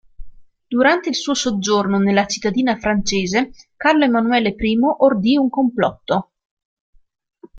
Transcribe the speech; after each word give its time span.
Durante 0.67 1.09
il 1.09 1.15
suo 1.15 1.35
soggiorno 1.35 1.99
nella 1.99 2.25
cittadina 2.25 2.75
francese, 2.75 3.51
Carlo 3.77 4.03
Emanuele 4.05 4.55
I 4.57 4.75
ordì 4.97 5.37
un 5.37 5.47
complotto. 5.47 6.31